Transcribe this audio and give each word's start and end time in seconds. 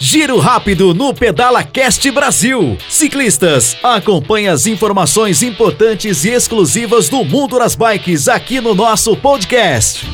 Giro 0.00 0.38
rápido 0.38 0.94
no 0.94 1.12
Pedala 1.12 1.64
Cast 1.64 2.08
Brasil. 2.12 2.78
Ciclistas, 2.88 3.76
acompanhe 3.82 4.46
as 4.46 4.64
informações 4.64 5.42
importantes 5.42 6.24
e 6.24 6.30
exclusivas 6.30 7.08
do 7.08 7.24
mundo 7.24 7.58
das 7.58 7.74
bikes 7.74 8.28
aqui 8.28 8.60
no 8.60 8.76
nosso 8.76 9.16
podcast. 9.16 10.06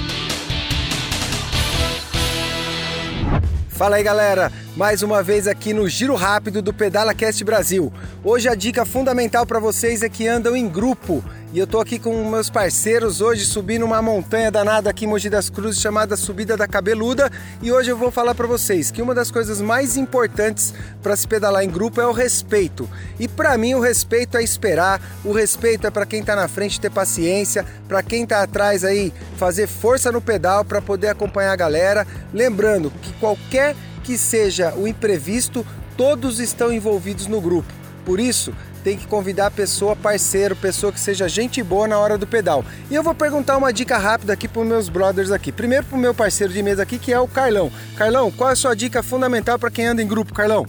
Fala 3.68 3.96
aí 3.96 4.02
galera, 4.02 4.50
mais 4.74 5.02
uma 5.02 5.22
vez 5.22 5.46
aqui 5.46 5.74
no 5.74 5.86
Giro 5.86 6.14
Rápido 6.14 6.62
do 6.62 6.72
Pedala 6.72 7.12
Cast 7.12 7.44
Brasil. 7.44 7.92
Hoje 8.24 8.48
a 8.48 8.54
dica 8.54 8.86
fundamental 8.86 9.44
para 9.44 9.60
vocês 9.60 10.02
é 10.02 10.08
que 10.08 10.26
andam 10.26 10.56
em 10.56 10.66
grupo 10.66 11.22
e 11.54 11.58
eu 11.60 11.68
tô 11.68 11.78
aqui 11.78 12.00
com 12.00 12.28
meus 12.28 12.50
parceiros 12.50 13.20
hoje 13.20 13.46
subindo 13.46 13.84
uma 13.84 14.02
montanha 14.02 14.50
danada 14.50 14.90
aqui 14.90 15.04
em 15.04 15.08
Mogi 15.08 15.30
das 15.30 15.48
Cruzes 15.48 15.80
chamada 15.80 16.16
Subida 16.16 16.56
da 16.56 16.66
Cabeluda 16.66 17.30
e 17.62 17.70
hoje 17.70 17.92
eu 17.92 17.96
vou 17.96 18.10
falar 18.10 18.34
para 18.34 18.48
vocês 18.48 18.90
que 18.90 19.00
uma 19.00 19.14
das 19.14 19.30
coisas 19.30 19.60
mais 19.60 19.96
importantes 19.96 20.74
para 21.00 21.14
se 21.14 21.28
pedalar 21.28 21.62
em 21.62 21.70
grupo 21.70 22.00
é 22.00 22.06
o 22.08 22.10
respeito. 22.10 22.90
E 23.20 23.28
para 23.28 23.56
mim 23.56 23.72
o 23.74 23.80
respeito 23.80 24.36
é 24.36 24.42
esperar, 24.42 25.00
o 25.24 25.30
respeito 25.30 25.86
é 25.86 25.92
para 25.92 26.04
quem 26.04 26.24
tá 26.24 26.34
na 26.34 26.48
frente 26.48 26.80
ter 26.80 26.90
paciência, 26.90 27.64
para 27.86 28.02
quem 28.02 28.26
tá 28.26 28.42
atrás 28.42 28.84
aí 28.84 29.14
fazer 29.36 29.68
força 29.68 30.10
no 30.10 30.20
pedal 30.20 30.64
para 30.64 30.82
poder 30.82 31.06
acompanhar 31.06 31.52
a 31.52 31.56
galera, 31.56 32.04
lembrando 32.32 32.90
que 33.00 33.12
qualquer 33.20 33.76
que 34.02 34.18
seja 34.18 34.74
o 34.74 34.88
imprevisto, 34.88 35.64
todos 35.96 36.40
estão 36.40 36.72
envolvidos 36.72 37.28
no 37.28 37.40
grupo. 37.40 37.72
Por 38.04 38.18
isso, 38.18 38.52
tem 38.84 38.98
que 38.98 39.06
convidar 39.06 39.46
a 39.46 39.50
pessoa 39.50 39.96
parceiro, 39.96 40.54
pessoa 40.54 40.92
que 40.92 41.00
seja 41.00 41.26
gente 41.26 41.62
boa 41.62 41.88
na 41.88 41.98
hora 41.98 42.18
do 42.18 42.26
pedal. 42.26 42.62
E 42.90 42.94
eu 42.94 43.02
vou 43.02 43.14
perguntar 43.14 43.56
uma 43.56 43.72
dica 43.72 43.96
rápida 43.96 44.34
aqui 44.34 44.46
para 44.46 44.60
os 44.60 44.68
meus 44.68 44.88
brothers 44.90 45.30
aqui. 45.30 45.50
Primeiro 45.50 45.86
para 45.86 45.96
o 45.96 46.00
meu 46.00 46.14
parceiro 46.14 46.52
de 46.52 46.62
mesa 46.62 46.82
aqui, 46.82 46.98
que 46.98 47.10
é 47.10 47.18
o 47.18 47.26
Carlão. 47.26 47.72
Carlão, 47.96 48.30
qual 48.30 48.50
é 48.50 48.52
a 48.52 48.56
sua 48.56 48.76
dica 48.76 49.02
fundamental 49.02 49.58
para 49.58 49.70
quem 49.70 49.86
anda 49.86 50.02
em 50.02 50.06
grupo, 50.06 50.34
Carlão? 50.34 50.66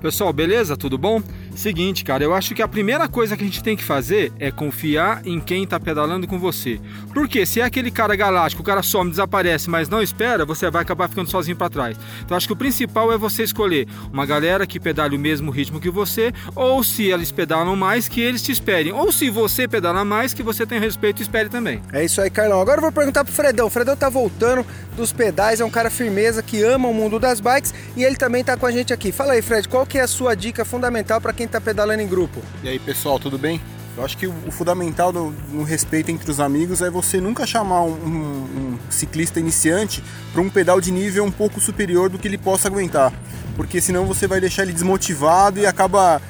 Pessoal, 0.00 0.32
beleza? 0.32 0.76
Tudo 0.78 0.96
bom? 0.96 1.22
Seguinte, 1.54 2.04
cara, 2.04 2.24
eu 2.24 2.34
acho 2.34 2.54
que 2.54 2.62
a 2.62 2.68
primeira 2.68 3.08
coisa 3.08 3.36
que 3.36 3.42
a 3.42 3.46
gente 3.46 3.62
tem 3.62 3.76
que 3.76 3.84
fazer 3.84 4.32
é 4.38 4.50
confiar 4.50 5.22
em 5.24 5.38
quem 5.38 5.64
está 5.64 5.78
pedalando 5.78 6.26
com 6.26 6.38
você. 6.38 6.80
Porque 7.12 7.44
se 7.44 7.60
é 7.60 7.64
aquele 7.64 7.90
cara 7.90 8.16
galáctico, 8.16 8.62
o 8.62 8.64
cara 8.64 8.82
some, 8.82 9.10
desaparece, 9.10 9.68
mas 9.68 9.88
não 9.88 10.02
espera, 10.02 10.44
você 10.44 10.70
vai 10.70 10.82
acabar 10.82 11.08
ficando 11.08 11.30
sozinho 11.30 11.56
para 11.56 11.70
trás. 11.70 11.96
Então 12.24 12.36
acho 12.36 12.46
que 12.46 12.52
o 12.52 12.56
principal 12.56 13.12
é 13.12 13.18
você 13.18 13.42
escolher 13.42 13.86
uma 14.12 14.24
galera 14.24 14.66
que 14.66 14.80
pedale 14.80 15.14
o 15.14 15.18
mesmo 15.18 15.50
ritmo 15.50 15.80
que 15.80 15.90
você, 15.90 16.32
ou 16.54 16.82
se 16.82 17.04
eles 17.04 17.30
pedalam 17.30 17.76
mais, 17.76 18.08
que 18.08 18.20
eles 18.20 18.42
te 18.42 18.50
esperem. 18.50 18.92
Ou 18.92 19.12
se 19.12 19.30
você 19.30 19.68
pedala 19.68 20.04
mais, 20.04 20.34
que 20.34 20.42
você 20.42 20.66
tenha 20.66 20.80
respeito 20.80 21.20
e 21.20 21.22
espere 21.22 21.48
também. 21.48 21.80
É 21.92 22.04
isso 22.04 22.20
aí, 22.20 22.30
Carlão. 22.30 22.60
Agora 22.60 22.78
eu 22.78 22.82
vou 22.82 22.92
perguntar 22.92 23.24
pro 23.24 23.32
Fredão. 23.32 23.66
O 23.66 23.70
Fredão 23.70 23.96
tá 23.96 24.08
voltando 24.08 24.66
dos 24.96 25.12
pedais, 25.12 25.60
é 25.60 25.64
um 25.64 25.70
cara 25.70 25.90
firmeza 25.90 26.42
que 26.42 26.62
ama 26.62 26.88
o 26.88 26.94
mundo 26.94 27.18
das 27.18 27.40
bikes 27.40 27.72
e 27.96 28.04
ele 28.04 28.16
também 28.16 28.42
tá 28.44 28.56
com 28.56 28.66
a 28.66 28.70
gente 28.70 28.92
aqui. 28.92 29.12
Fala 29.12 29.34
aí, 29.34 29.42
Fred, 29.42 29.68
qual 29.68 29.86
que 29.86 29.98
é 29.98 30.02
a 30.02 30.08
sua 30.08 30.34
dica 30.34 30.64
fundamental 30.64 31.20
para 31.20 31.32
quem 31.32 31.41
quem 31.42 31.46
está 31.46 31.60
pedalando 31.60 32.02
em 32.02 32.06
grupo. 32.06 32.40
E 32.62 32.68
aí 32.68 32.78
pessoal, 32.78 33.18
tudo 33.18 33.36
bem? 33.36 33.60
Eu 33.96 34.04
acho 34.04 34.16
que 34.16 34.26
o 34.26 34.50
fundamental 34.50 35.12
no, 35.12 35.32
no 35.52 35.64
respeito 35.64 36.10
entre 36.10 36.30
os 36.30 36.40
amigos 36.40 36.80
é 36.80 36.88
você 36.88 37.20
nunca 37.20 37.44
chamar 37.44 37.82
um, 37.82 37.92
um, 37.92 38.16
um 38.16 38.78
ciclista 38.88 39.38
iniciante 39.38 40.02
para 40.32 40.40
um 40.40 40.48
pedal 40.48 40.80
de 40.80 40.90
nível 40.90 41.24
um 41.24 41.30
pouco 41.30 41.60
superior 41.60 42.08
do 42.08 42.18
que 42.18 42.26
ele 42.26 42.38
possa 42.38 42.68
aguentar, 42.68 43.12
porque 43.54 43.82
senão 43.82 44.06
você 44.06 44.26
vai 44.26 44.40
deixar 44.40 44.62
ele 44.62 44.72
desmotivado 44.72 45.60
e 45.60 45.66
acaba 45.66 46.22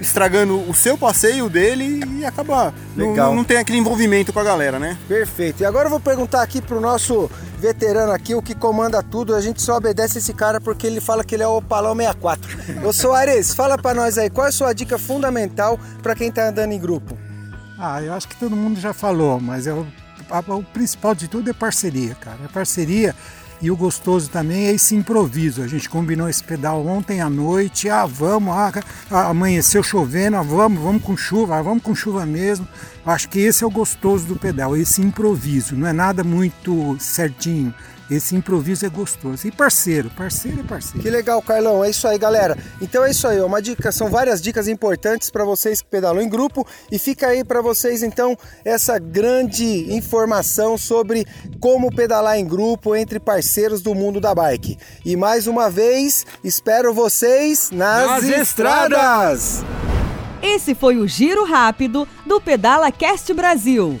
estragando 0.00 0.58
o 0.68 0.74
seu 0.74 0.96
passeio 0.96 1.48
dele 1.48 2.02
e 2.18 2.24
acaba 2.24 2.72
Legal. 2.96 3.28
Não, 3.28 3.36
não 3.36 3.44
tem 3.44 3.58
aquele 3.58 3.78
envolvimento 3.78 4.32
com 4.32 4.40
a 4.40 4.44
galera, 4.44 4.78
né? 4.78 4.96
Perfeito. 5.06 5.62
E 5.62 5.66
agora 5.66 5.86
eu 5.86 5.90
vou 5.90 6.00
perguntar 6.00 6.42
aqui 6.42 6.60
pro 6.60 6.80
nosso 6.80 7.30
veterano 7.58 8.12
aqui, 8.12 8.34
o 8.34 8.42
que 8.42 8.54
comanda 8.54 9.02
tudo, 9.02 9.34
a 9.34 9.40
gente 9.40 9.60
só 9.60 9.76
obedece 9.76 10.18
esse 10.18 10.32
cara 10.32 10.60
porque 10.60 10.86
ele 10.86 11.00
fala 11.00 11.24
que 11.24 11.34
ele 11.34 11.42
é 11.42 11.46
o 11.46 11.56
Opalão 11.56 11.94
64. 11.94 12.82
Eu 12.82 12.92
sou 12.92 13.12
Ares, 13.12 13.52
fala 13.54 13.76
para 13.76 13.94
nós 13.94 14.16
aí, 14.16 14.30
qual 14.30 14.46
é 14.46 14.50
a 14.50 14.52
sua 14.52 14.72
dica 14.72 14.98
fundamental 14.98 15.78
para 16.02 16.14
quem 16.14 16.30
tá 16.30 16.48
andando 16.48 16.72
em 16.72 16.78
grupo? 16.78 17.18
Ah, 17.78 18.02
eu 18.02 18.12
acho 18.12 18.28
que 18.28 18.36
todo 18.36 18.54
mundo 18.56 18.80
já 18.80 18.92
falou, 18.92 19.40
mas 19.40 19.66
é 19.66 19.72
o, 19.72 19.86
o 20.48 20.62
principal 20.72 21.14
de 21.14 21.28
tudo 21.28 21.50
é 21.50 21.52
parceria, 21.52 22.14
cara. 22.14 22.38
É 22.44 22.48
parceria 22.48 23.14
e 23.60 23.70
o 23.70 23.76
gostoso 23.76 24.30
também 24.30 24.66
é 24.66 24.72
esse 24.72 24.94
improviso. 24.94 25.62
A 25.62 25.66
gente 25.66 25.88
combinou 25.88 26.28
esse 26.28 26.42
pedal 26.42 26.86
ontem 26.86 27.20
à 27.20 27.28
noite. 27.28 27.88
Ah, 27.88 28.06
vamos, 28.06 28.54
ah, 28.54 29.28
amanheceu 29.28 29.82
chovendo, 29.82 30.36
ah, 30.36 30.42
vamos, 30.42 30.80
vamos 30.82 31.02
com 31.02 31.16
chuva, 31.16 31.56
ah, 31.56 31.62
vamos 31.62 31.82
com 31.82 31.94
chuva 31.94 32.24
mesmo. 32.24 32.66
Acho 33.04 33.28
que 33.28 33.40
esse 33.40 33.64
é 33.64 33.66
o 33.66 33.70
gostoso 33.70 34.26
do 34.26 34.36
pedal, 34.36 34.76
esse 34.76 35.00
improviso. 35.00 35.74
Não 35.74 35.88
é 35.88 35.92
nada 35.92 36.22
muito 36.22 36.96
certinho. 37.00 37.74
Esse 38.10 38.34
improviso 38.34 38.86
é 38.86 38.88
gostoso. 38.88 39.46
E 39.46 39.50
parceiro, 39.50 40.10
parceiro 40.10 40.60
é 40.60 40.62
parceiro. 40.62 41.00
Que 41.00 41.10
legal, 41.10 41.42
Carlão. 41.42 41.84
É 41.84 41.90
isso 41.90 42.08
aí, 42.08 42.18
galera. 42.18 42.56
Então 42.80 43.04
é 43.04 43.10
isso 43.10 43.26
aí, 43.28 43.40
uma 43.40 43.60
dica, 43.60 43.92
são 43.92 44.08
várias 44.08 44.40
dicas 44.40 44.66
importantes 44.66 45.30
para 45.30 45.44
vocês 45.44 45.82
que 45.82 45.88
pedalam 45.88 46.22
em 46.22 46.28
grupo 46.28 46.66
e 46.90 46.98
fica 46.98 47.28
aí 47.28 47.44
para 47.44 47.60
vocês 47.60 48.02
então 48.02 48.36
essa 48.64 48.98
grande 48.98 49.92
informação 49.92 50.78
sobre 50.78 51.26
como 51.60 51.94
pedalar 51.94 52.38
em 52.38 52.46
grupo 52.46 52.96
entre 52.96 53.20
parceiros 53.20 53.82
do 53.82 53.94
mundo 53.94 54.20
da 54.20 54.34
bike. 54.34 54.78
E 55.04 55.16
mais 55.16 55.46
uma 55.46 55.70
vez, 55.70 56.24
espero 56.42 56.94
vocês 56.94 57.70
nas, 57.70 58.06
nas 58.06 58.24
estradas. 58.24 59.64
Esse 60.42 60.74
foi 60.74 60.96
o 60.96 61.06
giro 61.06 61.44
rápido 61.44 62.06
do 62.24 62.40
Pedala 62.40 62.90
Cast 62.92 63.32
Brasil. 63.34 64.00